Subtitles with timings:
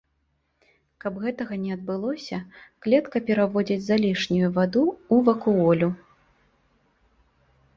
[1.03, 2.39] Каб гэтага не адбылося,
[2.85, 5.89] клетка пераводзіць залішнюю ваду ў вакуолю.